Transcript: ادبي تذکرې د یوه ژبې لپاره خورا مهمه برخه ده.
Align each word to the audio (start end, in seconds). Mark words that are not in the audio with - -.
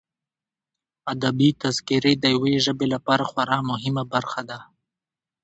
ادبي 1.13 1.49
تذکرې 1.61 2.13
د 2.19 2.23
یوه 2.35 2.49
ژبې 2.65 2.87
لپاره 2.93 3.23
خورا 3.29 3.59
مهمه 3.71 4.03
برخه 4.13 4.41
ده. 4.49 4.59